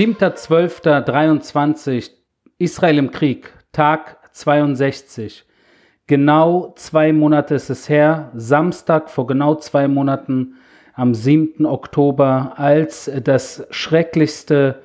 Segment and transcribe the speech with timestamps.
[0.00, 2.10] 7.12.23
[2.56, 5.44] Israel im Krieg, Tag 62.
[6.06, 10.54] Genau zwei Monate ist es her, Samstag vor genau zwei Monaten,
[10.94, 11.66] am 7.
[11.66, 14.80] Oktober, als das schrecklichste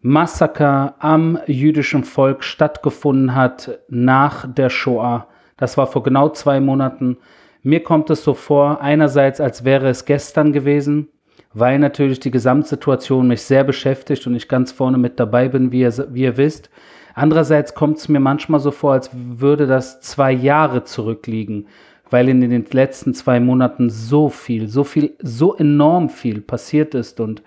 [0.00, 5.28] Massaker am jüdischen Volk stattgefunden hat nach der Shoah.
[5.56, 7.18] Das war vor genau zwei Monaten.
[7.62, 11.10] Mir kommt es so vor, einerseits, als wäre es gestern gewesen,
[11.54, 15.80] weil natürlich die Gesamtsituation mich sehr beschäftigt und ich ganz vorne mit dabei bin, wie
[15.80, 16.70] ihr, wie ihr wisst.
[17.14, 21.66] Andererseits kommt es mir manchmal so vor, als würde das zwei Jahre zurückliegen,
[22.10, 27.18] weil in den letzten zwei Monaten so viel, so viel, so enorm viel passiert ist
[27.18, 27.42] und,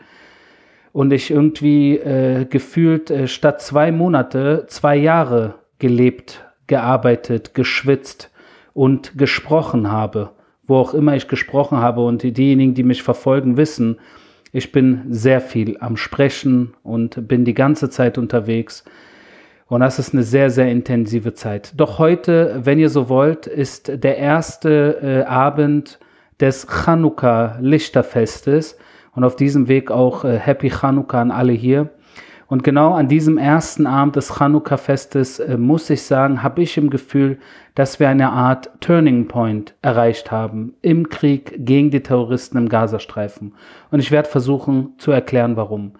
[0.91, 8.29] und ich irgendwie äh, gefühlt äh, statt zwei Monate zwei Jahre gelebt, gearbeitet, geschwitzt
[8.73, 10.31] und gesprochen habe
[10.71, 13.97] wo auch immer ich gesprochen habe und diejenigen, die mich verfolgen, wissen,
[14.53, 18.85] ich bin sehr viel am Sprechen und bin die ganze Zeit unterwegs.
[19.67, 21.73] Und das ist eine sehr, sehr intensive Zeit.
[21.75, 25.99] Doch heute, wenn ihr so wollt, ist der erste äh, Abend
[26.39, 28.77] des Chanukka-Lichterfestes.
[29.13, 31.89] Und auf diesem Weg auch äh, Happy Chanukka an alle hier.
[32.51, 36.89] Und genau an diesem ersten Abend des Chanukka-Festes, äh, muss ich sagen, habe ich im
[36.89, 37.37] Gefühl,
[37.75, 43.53] dass wir eine Art Turning Point erreicht haben im Krieg gegen die Terroristen im Gazastreifen.
[43.89, 45.93] Und ich werde versuchen zu erklären, warum.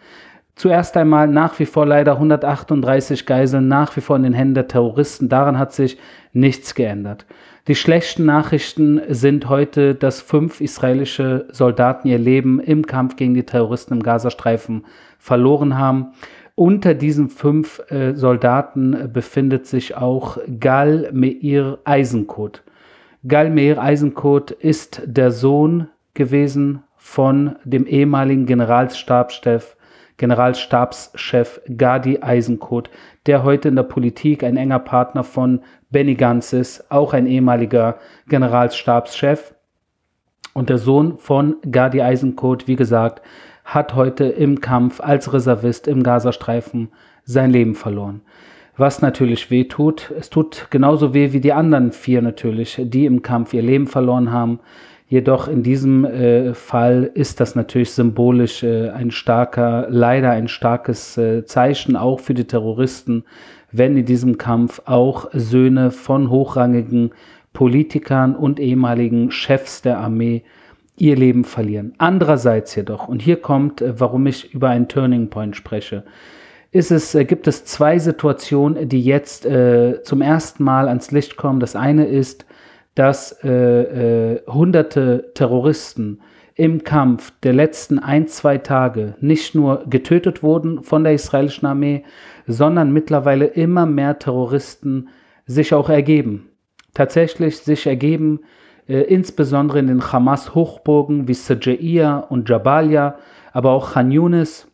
[0.56, 4.68] Zuerst einmal nach wie vor leider 138 Geiseln nach wie vor in den Händen der
[4.68, 5.30] Terroristen.
[5.30, 5.98] Daran hat sich
[6.34, 7.26] nichts geändert.
[7.68, 13.46] Die schlechten Nachrichten sind heute, dass fünf israelische Soldaten ihr Leben im Kampf gegen die
[13.46, 14.84] Terroristen im Gazastreifen
[15.18, 16.14] verloren haben.
[16.62, 22.62] Unter diesen fünf äh, Soldaten äh, befindet sich auch Gal Meir Eisenkot.
[23.28, 29.76] Gal Meir Eisenkot ist der Sohn gewesen von dem ehemaligen Generalstabschef,
[30.18, 32.92] Generalstabschef Gadi Eisenkot,
[33.26, 37.98] der heute in der Politik ein enger Partner von Benny Gantz ist, auch ein ehemaliger
[38.28, 39.56] Generalstabschef.
[40.54, 43.24] Und der Sohn von Gadi Eisenkot, wie gesagt,
[43.74, 46.90] hat heute im Kampf als Reservist im Gazastreifen
[47.24, 48.22] sein Leben verloren.
[48.76, 50.12] Was natürlich weh tut.
[50.18, 54.32] Es tut genauso weh wie die anderen vier natürlich, die im Kampf ihr Leben verloren
[54.32, 54.60] haben.
[55.08, 61.18] Jedoch in diesem äh, Fall ist das natürlich symbolisch äh, ein starker, leider ein starkes
[61.18, 63.24] äh, Zeichen auch für die Terroristen,
[63.72, 67.12] wenn in diesem Kampf auch Söhne von hochrangigen
[67.54, 70.44] Politikern und ehemaligen Chefs der Armee
[71.02, 71.94] ihr Leben verlieren.
[71.98, 76.04] Andererseits jedoch, und hier kommt, äh, warum ich über einen Turning Point spreche,
[76.72, 81.38] ist es, äh, gibt es zwei Situationen, die jetzt äh, zum ersten Mal ans Licht
[81.38, 81.60] kommen.
[81.60, 82.46] Das eine ist,
[82.94, 86.22] dass äh, äh, hunderte Terroristen
[86.54, 92.04] im Kampf der letzten ein, zwei Tage nicht nur getötet wurden von der israelischen Armee,
[92.46, 95.10] sondern mittlerweile immer mehr Terroristen
[95.48, 96.50] sich auch ergeben.
[96.94, 98.42] Tatsächlich sich ergeben,
[99.00, 103.16] insbesondere in den Hamas-Hochburgen wie Sajaiya und Jabalia,
[103.54, 104.68] aber auch Khan Yunis.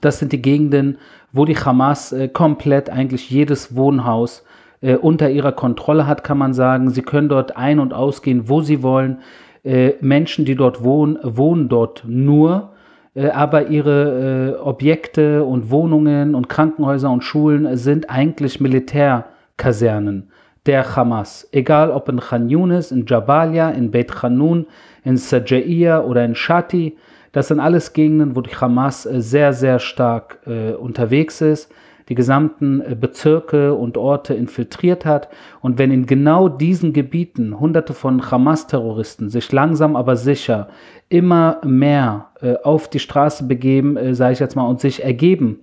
[0.00, 0.98] Das sind die Gegenden,
[1.32, 4.44] wo die Hamas äh, komplett eigentlich jedes Wohnhaus
[4.80, 6.90] äh, unter ihrer Kontrolle hat, kann man sagen.
[6.90, 9.18] Sie können dort ein- und ausgehen, wo sie wollen.
[9.64, 12.72] Äh, Menschen, die dort wohnen, wohnen dort nur,
[13.14, 20.30] äh, aber ihre äh, Objekte und Wohnungen und Krankenhäuser und Schulen sind eigentlich Militärkasernen
[20.66, 21.48] der Hamas.
[21.52, 24.66] Egal ob in Khan Yunis, in Jabalia, in Beit Khanun,
[25.04, 26.96] in Sajaiya oder in Shati.
[27.32, 31.70] Das sind alles Gegenden, wo die Hamas äh, sehr, sehr stark äh, unterwegs ist,
[32.08, 35.28] die gesamten äh, Bezirke und Orte infiltriert hat.
[35.60, 40.68] Und wenn in genau diesen Gebieten hunderte von Hamas-Terroristen sich langsam aber sicher
[41.08, 45.60] immer mehr äh, auf die Straße begeben, äh, sage ich jetzt mal, und sich ergeben,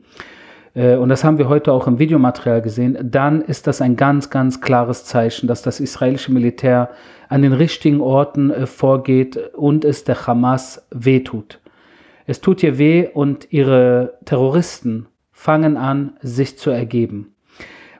[0.74, 4.62] und das haben wir heute auch im Videomaterial gesehen, dann ist das ein ganz, ganz
[4.62, 6.90] klares Zeichen, dass das israelische Militär
[7.28, 11.60] an den richtigen Orten äh, vorgeht und es der Hamas wehtut.
[12.25, 17.34] Es tut ihr weh und ihre Terroristen fangen an, sich zu ergeben.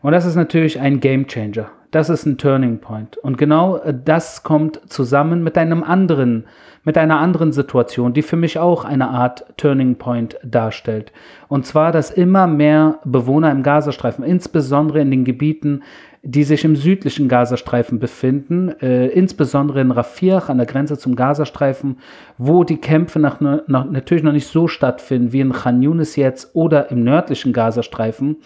[0.02, 1.70] Und das ist natürlich ein Game Changer.
[1.92, 3.18] Das ist ein Turning Point.
[3.18, 6.46] Und genau äh, das kommt zusammen mit einem anderen
[6.84, 11.12] mit einer anderen Situation, die für mich auch eine Art Turning Point darstellt.
[11.48, 15.84] Und zwar, dass immer mehr Bewohner im Gazastreifen, insbesondere in den Gebieten,
[16.24, 21.98] die sich im südlichen Gazastreifen befinden, äh, insbesondere in Rafah an der Grenze zum Gazastreifen,
[22.38, 26.56] wo die Kämpfe nach, nach, natürlich noch nicht so stattfinden wie in Khan Yunis jetzt
[26.56, 28.38] oder im nördlichen Gazastreifen,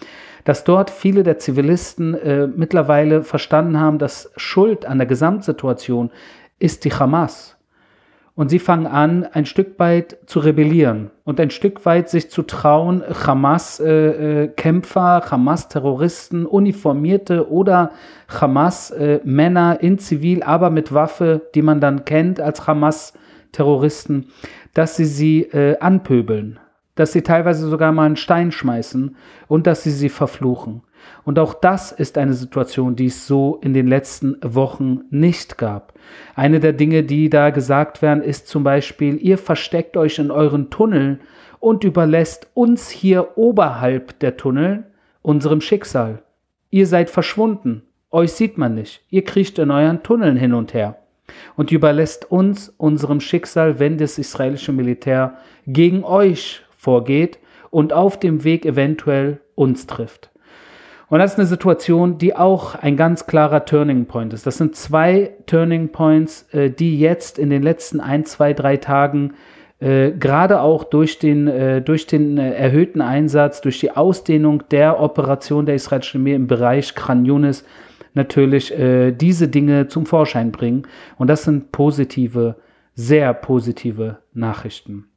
[0.44, 6.10] dass dort viele der Zivilisten äh, mittlerweile verstanden haben, dass Schuld an der Gesamtsituation
[6.58, 7.55] ist die Hamas
[8.36, 12.42] Und sie fangen an, ein Stück weit zu rebellieren und ein Stück weit sich zu
[12.42, 17.92] trauen, Hamas-Kämpfer, äh, Hamas-Terroristen, Uniformierte oder
[18.28, 24.26] Hamas-Männer in Zivil, aber mit Waffe, die man dann kennt als Hamas-Terroristen,
[24.74, 26.60] dass sie sie äh, anpöbeln,
[26.96, 29.14] dass sie teilweise sogar mal einen Stein schmeißen
[29.46, 30.82] und dass sie sie verfluchen.
[31.24, 35.92] Und auch das ist eine Situation, die es so in den letzten Wochen nicht gab.
[36.34, 40.70] Eine der Dinge, die da gesagt werden, ist zum Beispiel, ihr versteckt euch in euren
[40.70, 41.20] Tunneln
[41.60, 44.84] und überlässt uns hier oberhalb der Tunnel
[45.22, 46.22] unserem Schicksal.
[46.70, 50.98] Ihr seid verschwunden, euch sieht man nicht, ihr kriecht in euren Tunneln hin und her
[51.56, 57.38] und überlässt uns unserem Schicksal, wenn das israelische Militär gegen euch vorgeht
[57.70, 60.30] und auf dem Weg eventuell uns trifft.
[61.08, 64.46] Und das ist eine Situation, die auch ein ganz klarer Turning Point ist.
[64.46, 69.34] Das sind zwei Turning Points, äh, die jetzt in den letzten ein, zwei, drei Tagen
[69.78, 75.00] äh, gerade auch durch den, äh, durch den äh, erhöhten Einsatz, durch die Ausdehnung der
[75.00, 77.64] Operation der israelischen Armee im Bereich Khan Yunis
[78.14, 80.86] natürlich äh, diese Dinge zum Vorschein bringen.
[81.18, 82.56] Und das sind positive,
[82.94, 85.08] sehr positive Nachrichten.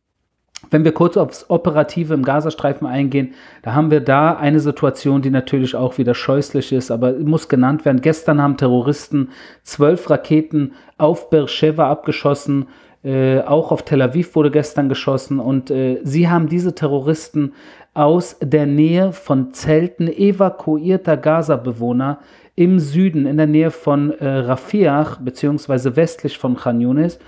[0.72, 5.30] Wenn wir kurz aufs Operative im Gazastreifen eingehen, da haben wir da eine Situation, die
[5.30, 8.02] natürlich auch wieder scheußlich ist, aber muss genannt werden.
[8.02, 9.30] Gestern haben Terroristen
[9.64, 12.68] zwölf Raketen auf Beersheba abgeschossen.
[13.04, 17.54] Äh, auch auf Tel Aviv wurde gestern geschossen und äh, sie haben diese Terroristen
[17.94, 22.20] aus der Nähe von Zelten evakuierter Gaza-Bewohner
[22.56, 27.20] im Süden, in der Nähe von äh, Rafiach, beziehungsweise westlich von Khan Yunis,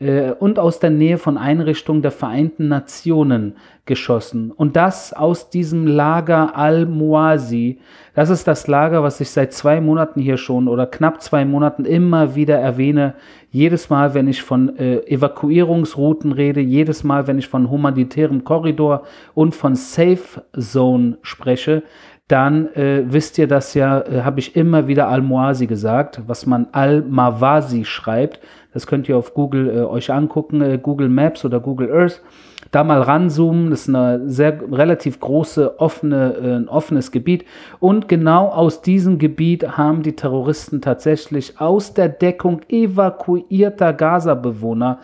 [0.00, 3.54] äh, und aus der Nähe von Einrichtungen der Vereinten Nationen
[3.84, 4.52] geschossen.
[4.52, 7.80] Und das aus diesem Lager Al-Muazi.
[8.14, 11.84] Das ist das Lager, was ich seit zwei Monaten hier schon oder knapp zwei Monaten
[11.84, 13.14] immer wieder erwähne.
[13.50, 19.04] Jedes Mal, wenn ich von äh, Evakuierungsrouten rede, jedes Mal, wenn ich von humanitärem Korridor
[19.34, 21.82] und von Safe Zone spreche,
[22.28, 26.68] dann äh, wisst ihr das ja, äh, habe ich immer wieder Al-Muazi gesagt, was man
[26.72, 28.40] Al-Mawasi schreibt.
[28.72, 32.22] Das könnt ihr auf Google äh, euch angucken, äh, Google Maps oder Google Earth.
[32.70, 37.44] Da mal ranzoomen, das ist eine sehr relativ große, offene, äh, ein offenes Gebiet.
[37.80, 44.98] Und genau aus diesem Gebiet haben die Terroristen tatsächlich aus der Deckung evakuierter Gaza-Bewohner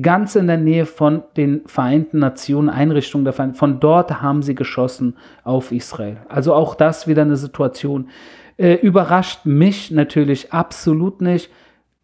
[0.00, 4.54] ganz in der Nähe von den Vereinten Nationen, Einrichtungen der Vereinten, von dort haben sie
[4.54, 6.16] geschossen auf Israel.
[6.28, 8.08] Also auch das wieder eine Situation.
[8.56, 11.50] Äh, überrascht mich natürlich absolut nicht,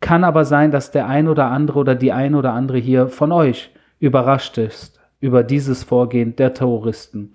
[0.00, 3.32] kann aber sein, dass der ein oder andere oder die ein oder andere hier von
[3.32, 7.32] euch überrascht ist über dieses Vorgehen der Terroristen.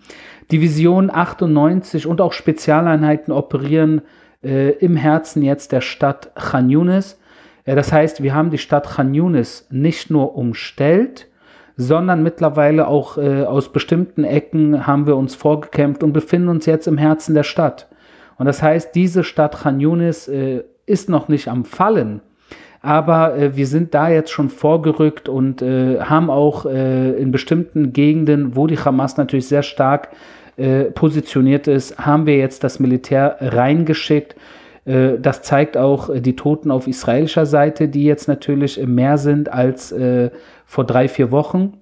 [0.52, 4.02] Division 98 und auch Spezialeinheiten operieren
[4.42, 7.20] äh, im Herzen jetzt der Stadt Khan Yunis
[7.66, 11.28] ja, das heißt, wir haben die Stadt Khan Yunis nicht nur umstellt,
[11.78, 16.88] sondern mittlerweile auch äh, aus bestimmten Ecken haben wir uns vorgekämpft und befinden uns jetzt
[16.88, 17.88] im Herzen der Stadt.
[18.38, 22.22] Und das heißt, diese Stadt Khan Yunis äh, ist noch nicht am Fallen,
[22.84, 27.94] aber äh, wir sind da jetzt schon vorgerückt und äh, haben auch äh, in bestimmten
[27.94, 30.10] Gegenden, wo die Hamas natürlich sehr stark
[30.58, 34.36] äh, positioniert ist, haben wir jetzt das Militär reingeschickt
[34.86, 39.52] äh, das zeigt auch äh, die Toten auf israelischer Seite, die jetzt natürlich mehr sind
[39.52, 39.96] als
[40.66, 41.78] vor drei, vier Wochen,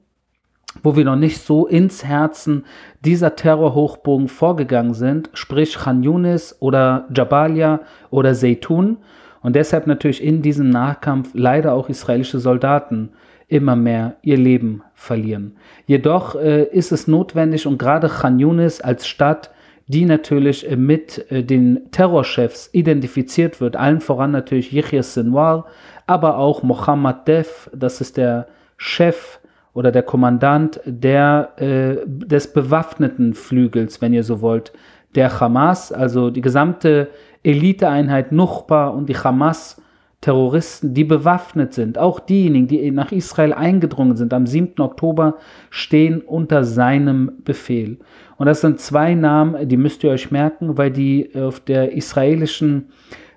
[0.84, 2.66] wo wir noch nicht so ins Herzen
[3.04, 8.98] dieser Terrorhochbogen vorgegangen sind, sprich Khan Yunis oder Jabalia oder Zeytun.
[9.42, 13.10] Und deshalb natürlich in diesem Nachkampf leider auch israelische Soldaten
[13.48, 15.58] immer mehr ihr Leben verlieren.
[15.86, 19.52] Jedoch äh, ist es notwendig und gerade Khan Yunis als Stadt
[19.92, 25.66] die natürlich äh, mit äh, den Terrorchefs identifiziert wird, allen voran natürlich Yahya Sinwar,
[26.08, 29.40] aber auch Mohammed Def, das ist der Chef
[29.74, 34.72] oder der Kommandant der, äh, des bewaffneten Flügels, wenn ihr so wollt,
[35.16, 37.10] der Hamas, also die gesamte
[37.44, 39.82] Eliteeinheit Nuchba und die Hamas
[40.22, 44.80] Terroristen, die bewaffnet sind, auch diejenigen, die nach Israel eingedrungen sind am 7.
[44.80, 45.38] Oktober,
[45.72, 47.98] stehen unter seinem Befehl.
[48.38, 52.90] Und das sind zwei Namen, die müsst ihr euch merken, weil die auf der israelischen,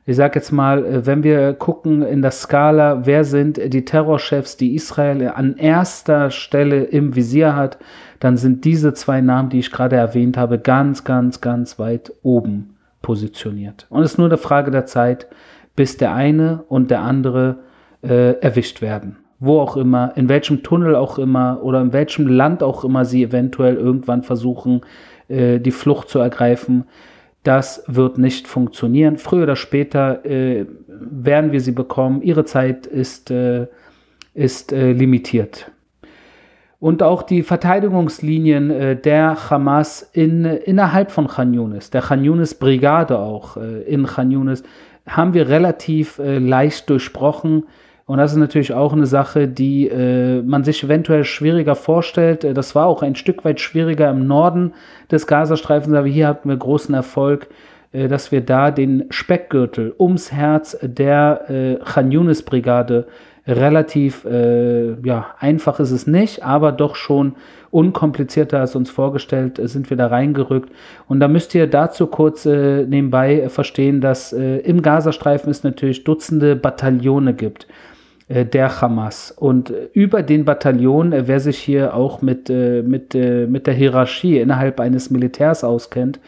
[0.04, 4.74] ich sag jetzt mal, wenn wir gucken in der Skala, wer sind die Terrorchefs, die
[4.74, 7.78] Israel an erster Stelle im Visier hat,
[8.20, 12.73] dann sind diese zwei Namen, die ich gerade erwähnt habe, ganz, ganz, ganz weit oben
[13.04, 13.86] positioniert.
[13.90, 15.28] Und es ist nur eine Frage der Zeit,
[15.76, 17.58] bis der eine und der andere
[18.02, 19.18] äh, erwischt werden.
[19.40, 23.22] Wo auch immer, in welchem Tunnel auch immer oder in welchem Land auch immer sie
[23.22, 24.80] eventuell irgendwann versuchen,
[25.28, 26.84] äh, die Flucht zu ergreifen.
[27.42, 29.18] Das wird nicht funktionieren.
[29.18, 32.22] Früher oder später äh, werden wir sie bekommen.
[32.22, 33.66] Ihre Zeit ist, äh,
[34.32, 35.70] ist äh, limitiert.
[36.84, 42.54] Und auch die Verteidigungslinien äh, der Hamas in, innerhalb von Khan Yunis, der Khan Yunis
[42.56, 44.62] Brigade auch äh, in Khan Yunis,
[45.06, 47.64] haben wir relativ äh, leicht durchbrochen.
[48.04, 52.44] Und das ist natürlich auch eine Sache, die äh, man sich eventuell schwieriger vorstellt.
[52.44, 54.74] Äh, das war auch ein Stück weit schwieriger im Norden
[55.10, 57.48] des Gazastreifens, aber hier hatten wir großen Erfolg,
[57.92, 63.06] äh, dass wir da den Speckgürtel ums Herz der äh, Khan Yunis Brigade
[63.46, 67.34] relativ äh, ja, einfach ist es nicht, aber doch schon
[67.70, 70.70] unkomplizierter als uns vorgestellt äh, sind wir da reingerückt.
[71.08, 76.04] Und da müsst ihr dazu kurz äh, nebenbei verstehen, dass äh, im Gazastreifen es natürlich
[76.04, 77.66] Dutzende Bataillone gibt
[78.28, 79.30] der Hamas.
[79.30, 84.80] Und äh, über den Bataillon, wer sich hier auch mit, mit, mit der Hierarchie innerhalb
[84.80, 86.20] eines Militärs auskennt,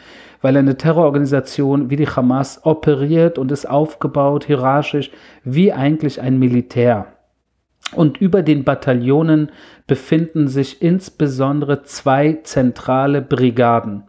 [0.42, 5.10] weil eine Terrororganisation wie die Hamas operiert und ist aufgebaut hierarchisch
[5.44, 7.06] wie eigentlich ein Militär.
[7.94, 9.50] Und über den Bataillonen
[9.86, 14.04] befinden sich insbesondere zwei zentrale Brigaden.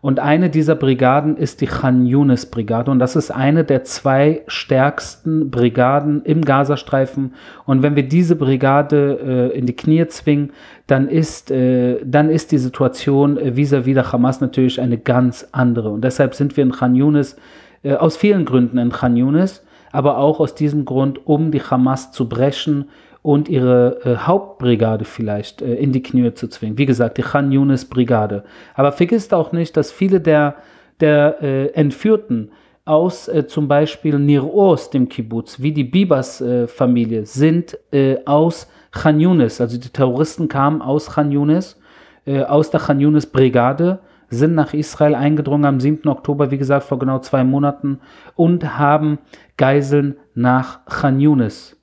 [0.00, 2.90] Und eine dieser Brigaden ist die Khan Yunis Brigade.
[2.90, 7.34] Und das ist eine der zwei stärksten Brigaden im Gazastreifen.
[7.66, 10.50] Und wenn wir diese Brigade äh, in die Knie zwingen,
[10.86, 15.90] dann ist, äh, dann ist die Situation äh, vis-à-vis der Hamas natürlich eine ganz andere.
[15.90, 17.36] Und deshalb sind wir in Khan Yunis
[17.82, 22.12] äh, aus vielen Gründen in Khan Yunis, aber auch aus diesem Grund, um die Hamas
[22.12, 22.86] zu brechen
[23.28, 26.78] und ihre äh, Hauptbrigade vielleicht äh, in die Knie zu zwingen.
[26.78, 28.42] Wie gesagt, die Khan Yunis Brigade.
[28.72, 30.54] Aber vergisst auch nicht, dass viele der,
[31.00, 32.52] der äh, Entführten
[32.86, 39.20] aus äh, zum Beispiel Nir Oz, dem Kibbutz, wie die Bibas-Familie, sind äh, aus Khan
[39.20, 39.60] Yunis.
[39.60, 41.78] Also die Terroristen kamen aus Khan Yunis,
[42.24, 43.98] äh, aus der Khan Yunis Brigade
[44.30, 46.08] sind nach Israel eingedrungen am 7.
[46.08, 48.00] Oktober, wie gesagt, vor genau zwei Monaten
[48.36, 49.18] und haben
[49.58, 51.76] Geiseln nach Khan Yunis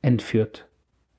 [0.00, 0.65] entführt.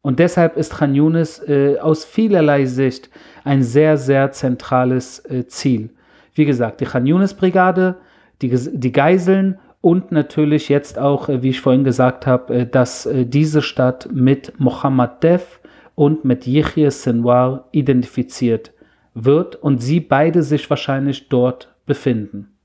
[0.07, 3.09] Und deshalb ist Khan Yunis äh, aus vielerlei Sicht
[3.43, 5.89] ein sehr, sehr zentrales äh, Ziel.
[6.33, 7.97] Wie gesagt, die Khan Yunis Brigade,
[8.41, 13.05] die, die Geiseln und natürlich jetzt auch, äh, wie ich vorhin gesagt habe, äh, dass
[13.05, 15.59] äh, diese Stadt mit Mohammed Def
[15.93, 18.71] und mit Yihya Sinwar identifiziert
[19.13, 22.56] wird und sie beide sich wahrscheinlich dort befinden.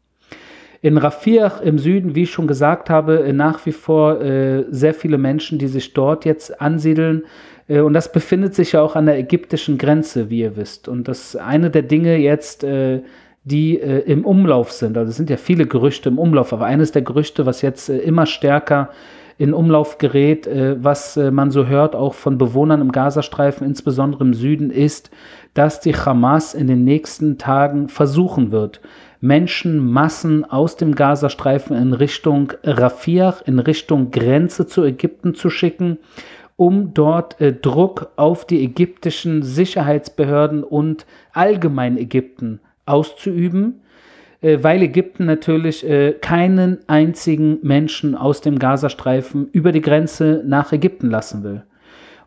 [0.82, 4.94] In Rafir im Süden, wie ich schon gesagt habe, äh, nach wie vor äh, sehr
[4.94, 7.22] viele Menschen, die sich dort jetzt ansiedeln.
[7.68, 10.88] Äh, und das befindet sich ja auch an der ägyptischen Grenze, wie ihr wisst.
[10.88, 13.00] Und das ist eine der Dinge jetzt, äh,
[13.44, 14.96] die äh, im Umlauf sind.
[14.96, 17.98] Also es sind ja viele Gerüchte im Umlauf, aber eines der Gerüchte, was jetzt äh,
[17.98, 18.90] immer stärker
[19.38, 20.46] in Umlauf gerät,
[20.82, 25.10] was man so hört, auch von Bewohnern im Gazastreifen, insbesondere im Süden, ist,
[25.54, 28.82] dass die Hamas in den nächsten Tagen versuchen wird,
[29.22, 35.98] Menschenmassen aus dem Gazastreifen in Richtung Rafah, in Richtung Grenze zu Ägypten zu schicken,
[36.56, 43.82] um dort äh, Druck auf die ägyptischen Sicherheitsbehörden und allgemein Ägypten auszuüben,
[44.40, 50.72] äh, weil Ägypten natürlich äh, keinen einzigen Menschen aus dem Gazastreifen über die Grenze nach
[50.72, 51.62] Ägypten lassen will.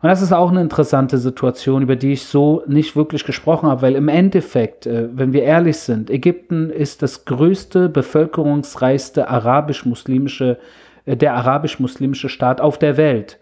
[0.02, 3.82] Und das ist auch eine interessante Situation, über die ich so nicht wirklich gesprochen habe,
[3.82, 10.58] weil im Endeffekt, äh, wenn wir ehrlich sind, Ägypten ist das größte, bevölkerungsreichste arabisch-muslimische,
[11.06, 13.38] äh, der arabisch-muslimische Staat auf der Welt.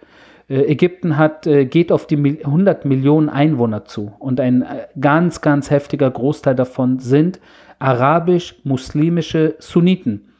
[0.48, 4.64] Äh, Ägypten hat, geht auf die 100 Millionen Einwohner zu und ein
[5.00, 7.40] ganz, ganz heftiger Großteil davon sind
[7.78, 10.33] arabisch-muslimische Sunniten.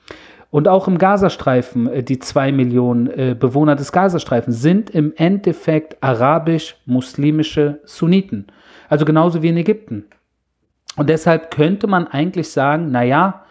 [0.55, 6.01] Und auch im Gazastreifen, äh, die zwei Millionen äh, Bewohner des Gazastreifens sind im Endeffekt
[6.01, 8.47] arabisch-muslimische Sunniten.
[8.89, 10.05] Also genauso wie in Ägypten.
[10.97, 13.47] Und deshalb könnte man eigentlich sagen, naja,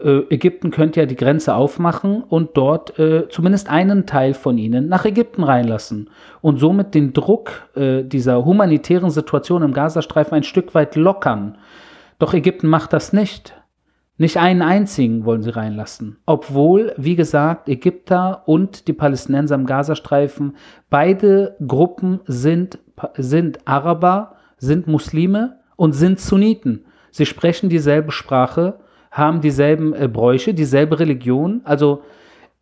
[0.00, 4.88] äh, Ägypten könnte ja die Grenze aufmachen und dort äh, zumindest einen Teil von ihnen
[4.88, 6.08] nach Ägypten reinlassen
[6.40, 11.58] und somit den Druck äh, dieser humanitären Situation im Gazastreifen ein Stück weit lockern.
[12.18, 13.52] Doch Ägypten macht das nicht.
[14.20, 16.18] Nicht einen einzigen wollen sie reinlassen.
[16.26, 20.56] Obwohl, wie gesagt, Ägypter und die Palästinenser im Gazastreifen,
[20.90, 22.80] beide Gruppen sind,
[23.16, 26.84] sind Araber, sind Muslime und sind Sunniten.
[27.12, 28.80] Sie sprechen dieselbe Sprache,
[29.12, 31.60] haben dieselben äh, Bräuche, dieselbe Religion.
[31.62, 32.02] Also,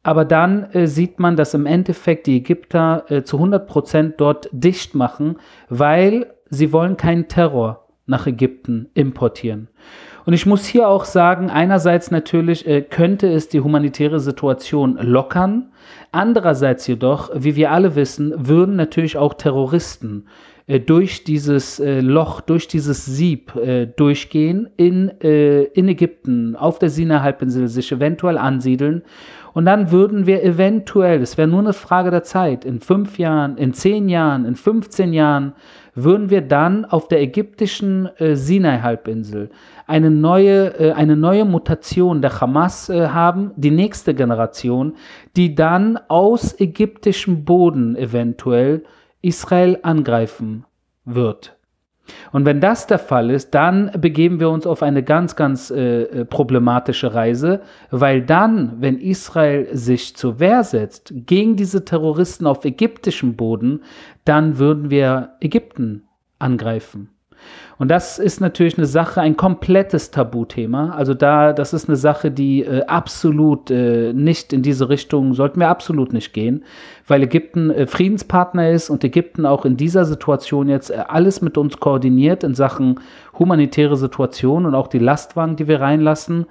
[0.02, 4.50] aber dann äh, sieht man, dass im Endeffekt die Ägypter äh, zu 100 Prozent dort
[4.52, 5.38] dicht machen,
[5.70, 9.68] weil sie wollen keinen Terror nach Ägypten importieren.
[10.26, 15.70] Und ich muss hier auch sagen, einerseits natürlich äh, könnte es die humanitäre Situation lockern,
[16.12, 20.26] Andererseits jedoch, wie wir alle wissen, würden natürlich auch Terroristen
[20.66, 26.78] äh, durch dieses äh, Loch, durch dieses Sieb äh, durchgehen, in, äh, in Ägypten, auf
[26.78, 29.02] der Sinai-Halbinsel sich eventuell ansiedeln.
[29.56, 33.56] Und dann würden wir eventuell, es wäre nur eine Frage der Zeit, in fünf Jahren,
[33.56, 35.54] in zehn Jahren, in 15 Jahren,
[35.94, 39.48] würden wir dann auf der ägyptischen äh, Sinai-Halbinsel
[39.86, 44.92] eine neue, äh, eine neue Mutation der Hamas äh, haben, die nächste Generation,
[45.36, 48.84] die dann aus ägyptischem Boden eventuell
[49.22, 50.66] Israel angreifen
[51.06, 51.55] wird.
[52.32, 56.02] Und wenn das der Fall ist, dann begeben wir uns auf eine ganz, ganz äh,
[56.02, 57.60] äh, problematische Reise,
[57.90, 63.82] weil dann, wenn Israel sich zur Wehr setzt gegen diese Terroristen auf ägyptischem Boden,
[64.24, 66.04] dann würden wir Ägypten
[66.38, 67.15] angreifen.
[67.78, 70.90] Und das ist natürlich eine Sache, ein komplettes Tabuthema.
[70.90, 75.60] Also da, das ist eine Sache, die äh, absolut äh, nicht in diese Richtung, sollten
[75.60, 76.64] wir absolut nicht gehen,
[77.06, 81.58] weil Ägypten äh, Friedenspartner ist und Ägypten auch in dieser Situation jetzt äh, alles mit
[81.58, 83.00] uns koordiniert in Sachen
[83.38, 86.46] humanitäre Situation und auch die Lastwagen, die wir reinlassen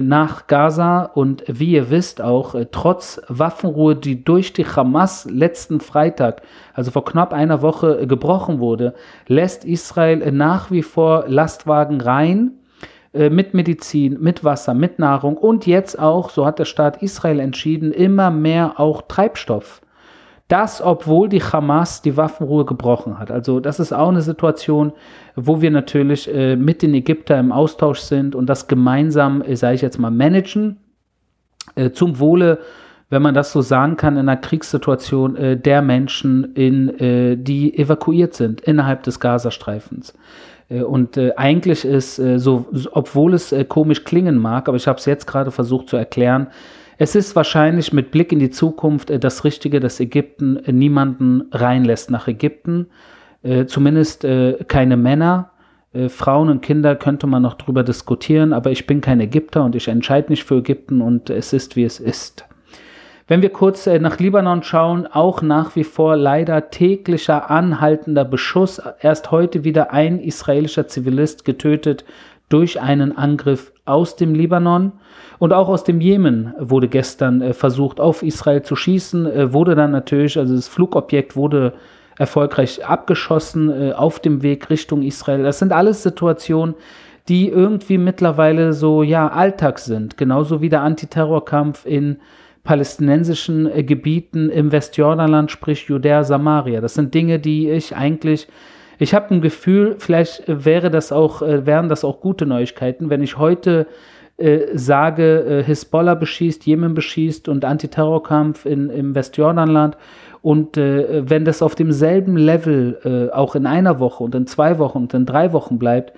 [0.00, 5.80] nach Gaza und wie ihr wisst auch, äh, trotz Waffenruhe, die durch die Hamas letzten
[5.80, 6.42] Freitag,
[6.74, 8.94] also vor knapp einer Woche, äh, gebrochen wurde,
[9.28, 12.52] lässt Israel nach wie vor Lastwagen rein
[13.14, 15.38] mit Medizin, mit Wasser, mit Nahrung.
[15.38, 19.80] Und jetzt auch, so hat der Staat Israel entschieden, immer mehr auch Treibstoff
[20.48, 23.30] das, obwohl die Hamas die Waffenruhe gebrochen hat.
[23.30, 24.92] Also das ist auch eine Situation,
[25.36, 29.74] wo wir natürlich äh, mit den Ägyptern im Austausch sind und das gemeinsam, äh, sage
[29.74, 30.78] ich jetzt mal, managen.
[31.74, 32.60] Äh, zum Wohle,
[33.10, 37.78] wenn man das so sagen kann, in einer Kriegssituation äh, der Menschen, in, äh, die
[37.78, 40.14] evakuiert sind innerhalb des Gazastreifens.
[40.70, 45.26] Äh, und eigentlich ist so, obwohl es komisch klingen mag, aber ich habe es jetzt
[45.26, 46.48] gerade versucht zu erklären,
[46.98, 51.44] es ist wahrscheinlich mit Blick in die Zukunft äh, das Richtige, dass Ägypten äh, niemanden
[51.52, 52.88] reinlässt nach Ägypten,
[53.42, 54.26] äh, zumindest
[54.66, 55.50] keine Männer.
[56.08, 59.88] Frauen und Kinder könnte man noch drüber diskutieren, aber ich bin kein Ägypter und ich
[59.88, 62.44] entscheide nicht für Ägypten und es ist, wie es ist.
[63.26, 68.82] Wenn wir kurz nach Libanon schauen, auch nach wie vor leider täglicher anhaltender Beschuss.
[69.00, 72.04] Erst heute wieder ein israelischer Zivilist getötet
[72.48, 74.92] durch einen Angriff aus dem Libanon.
[75.38, 79.74] Und auch aus dem Jemen wurde gestern äh, versucht, auf Israel zu schießen, äh, wurde
[79.74, 81.74] dann natürlich, also das Flugobjekt wurde
[82.18, 85.42] erfolgreich abgeschossen äh, auf dem Weg Richtung Israel.
[85.42, 86.74] Das sind alles Situationen,
[87.28, 90.16] die irgendwie mittlerweile so, ja, Alltag sind.
[90.16, 92.16] Genauso wie der Antiterrorkampf in
[92.64, 96.80] palästinensischen Gebieten im Westjordanland, sprich Judäa, Samaria.
[96.80, 98.48] Das sind Dinge, die ich eigentlich
[98.98, 103.22] ich habe ein Gefühl, vielleicht wäre das auch, äh, wären das auch gute Neuigkeiten, wenn
[103.22, 103.86] ich heute
[104.38, 109.96] äh, sage, äh, Hisbollah beschießt, Jemen beschießt und Antiterrorkampf in, im Westjordanland.
[110.42, 114.78] Und äh, wenn das auf demselben Level äh, auch in einer Woche und in zwei
[114.78, 116.12] Wochen und in drei Wochen bleibt,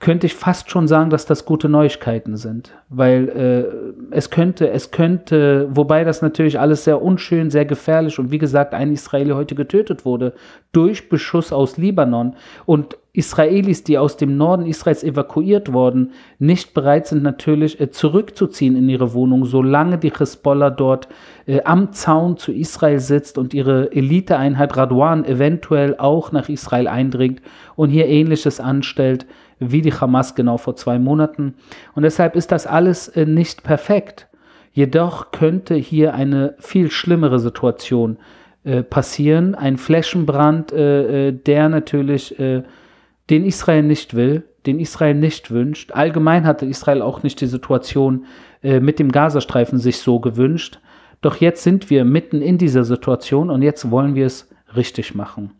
[0.00, 2.72] könnte ich fast schon sagen, dass das gute Neuigkeiten sind.
[2.88, 8.30] Weil äh, es könnte, es könnte, wobei das natürlich alles sehr unschön, sehr gefährlich und
[8.30, 10.32] wie gesagt, ein Israeli heute getötet wurde
[10.72, 12.34] durch Beschuss aus Libanon
[12.64, 18.76] und Israelis, die aus dem Norden Israels evakuiert wurden, nicht bereit sind natürlich äh, zurückzuziehen
[18.76, 21.08] in ihre Wohnung, solange die Hezbollah dort
[21.46, 27.42] äh, am Zaun zu Israel sitzt und ihre Eliteeinheit Radwan eventuell auch nach Israel eindringt
[27.76, 29.26] und hier ähnliches anstellt
[29.60, 31.54] wie die Hamas genau vor zwei Monaten.
[31.94, 34.26] Und deshalb ist das alles äh, nicht perfekt.
[34.72, 38.18] Jedoch könnte hier eine viel schlimmere Situation
[38.64, 39.54] äh, passieren.
[39.54, 45.92] Ein Flächenbrand, äh, der natürlich, den Israel nicht will, den Israel nicht wünscht.
[45.92, 48.24] Allgemein hatte Israel auch nicht die Situation
[48.62, 50.80] mit dem Gazastreifen sich so gewünscht.
[51.20, 55.52] Doch jetzt sind wir mitten in dieser Situation und jetzt wollen wir es richtig machen.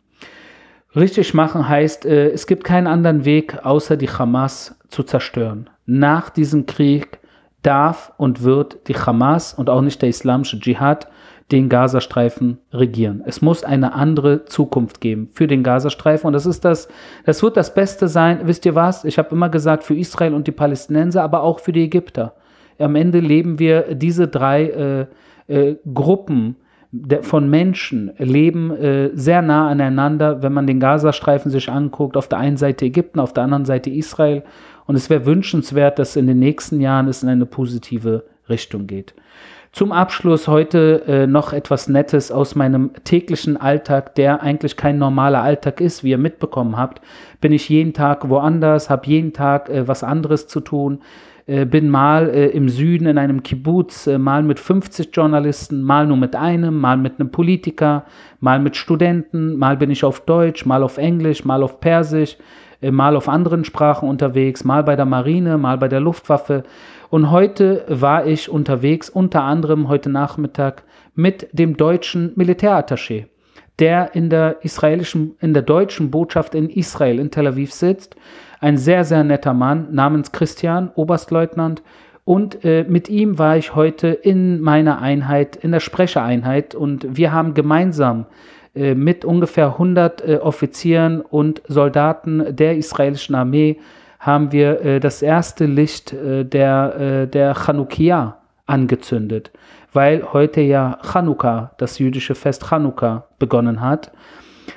[0.95, 5.71] Richtig machen heißt, äh, es gibt keinen anderen Weg, außer die Hamas zu zerstören.
[5.87, 7.21] Nach diesem Krieg
[7.63, 11.09] darf und wird die Hamas und auch nicht der islamische Dschihad
[11.53, 13.23] den Gazastreifen regieren.
[13.27, 16.89] Es muss eine andere Zukunft geben für den Gazastreifen und das ist das,
[17.25, 18.41] das wird das Beste sein.
[18.45, 19.05] Wisst ihr was?
[19.05, 22.35] Ich habe immer gesagt für Israel und die Palästinenser, aber auch für die Ägypter.
[22.79, 25.09] Am Ende leben wir diese drei
[25.49, 26.57] äh, äh, Gruppen
[27.23, 32.17] von Menschen leben äh, sehr nah aneinander, wenn man den Gazastreifen sich anguckt.
[32.17, 34.43] Auf der einen Seite Ägypten, auf der anderen Seite Israel.
[34.87, 39.15] Und es wäre wünschenswert, dass in den nächsten Jahren es in eine positive Richtung geht.
[39.73, 45.43] Zum Abschluss heute äh, noch etwas Nettes aus meinem täglichen Alltag, der eigentlich kein normaler
[45.43, 47.01] Alltag ist, wie ihr mitbekommen habt.
[47.41, 51.03] Bin ich jeden Tag woanders, habe jeden Tag äh, was anderes zu tun.
[51.47, 56.07] Äh, bin mal äh, im Süden in einem Kibbutz, äh, mal mit 50 Journalisten, mal
[56.07, 58.05] nur mit einem, mal mit einem Politiker,
[58.41, 62.37] mal mit Studenten, mal bin ich auf Deutsch, mal auf Englisch, mal auf Persisch,
[62.83, 66.63] mal auf anderen Sprachen unterwegs, mal bei der Marine, mal bei der Luftwaffe.
[67.11, 73.27] Und heute war ich unterwegs, unter anderem heute Nachmittag mit dem deutschen Militärattaché,
[73.81, 78.17] der in der israelischen, in der deutschen Botschaft in Israel in Tel Aviv sitzt
[78.61, 81.83] ein sehr, sehr netter Mann namens Christian, Oberstleutnant.
[82.25, 86.75] Und äh, mit ihm war ich heute in meiner Einheit, in der Sprechereinheit.
[86.75, 88.27] Und wir haben gemeinsam
[88.75, 93.79] äh, mit ungefähr 100 äh, Offizieren und Soldaten der israelischen Armee
[94.21, 99.51] haben wir äh, das erste Licht äh, der, äh, der Chanukia angezündet,
[99.93, 104.13] weil heute ja Chanukka, das jüdische Fest Chanukka, begonnen hat.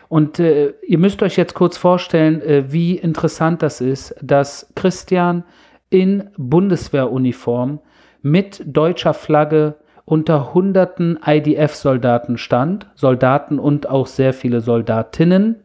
[0.10, 5.44] Und äh, ihr müsst euch jetzt kurz vorstellen, äh, wie interessant das ist, dass Christian
[5.90, 7.80] in Bundeswehruniform
[8.22, 15.64] mit deutscher Flagge unter hunderten IDF-Soldaten stand, Soldaten und auch sehr viele Soldatinnen,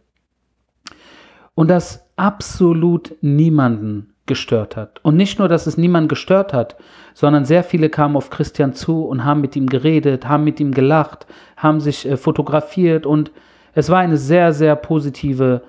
[1.59, 5.01] und das absolut niemanden gestört hat.
[5.03, 6.77] Und nicht nur, dass es niemanden gestört hat,
[7.15, 10.73] sondern sehr viele kamen auf Christian zu und haben mit ihm geredet, haben mit ihm
[10.73, 13.33] gelacht, haben sich äh, fotografiert und
[13.75, 15.63] es war eine sehr, sehr positive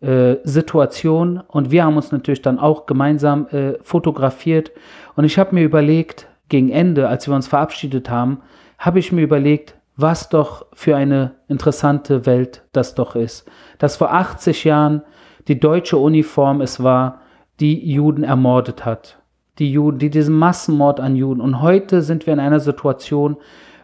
[0.00, 4.72] äh, Situation und wir haben uns natürlich dann auch gemeinsam äh, fotografiert
[5.16, 8.40] und ich habe mir überlegt, gegen Ende, als wir uns verabschiedet haben,
[8.78, 13.48] habe ich mir überlegt, was doch für eine interessante Welt das doch ist.
[13.78, 15.02] Dass vor 80 Jahren
[15.48, 17.20] die deutsche Uniform es war,
[17.60, 19.18] die Juden ermordet hat.
[19.58, 21.40] Die Juden, die diesen Massenmord an Juden.
[21.40, 23.36] Und heute sind wir in einer Situation,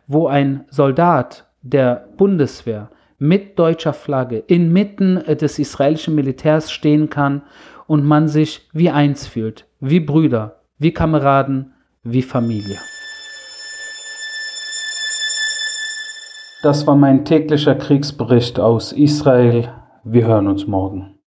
[0.07, 7.43] wo ein Soldat der Bundeswehr mit deutscher Flagge inmitten äh, des israelischen Militärs stehen kann
[7.87, 12.79] und man sich wie eins fühlt, wie Brüder, wie Kameraden, wie Familie.
[16.63, 19.73] Das war mein täglicher Kriegsbericht aus Israel.
[20.05, 21.15] Wir hören uns morgen.